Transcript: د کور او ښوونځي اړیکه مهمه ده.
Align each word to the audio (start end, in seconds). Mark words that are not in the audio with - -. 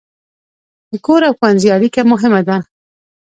د 0.89 0.91
کور 1.05 1.21
او 1.27 1.33
ښوونځي 1.39 1.69
اړیکه 1.77 2.01
مهمه 2.11 2.41
ده. 2.47 2.57